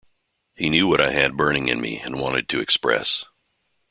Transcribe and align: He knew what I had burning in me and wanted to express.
He 0.55 0.67
knew 0.71 0.87
what 0.87 0.99
I 0.99 1.11
had 1.11 1.37
burning 1.37 1.67
in 1.67 1.79
me 1.79 1.99
and 1.99 2.19
wanted 2.19 2.49
to 2.49 2.59
express. 2.59 3.25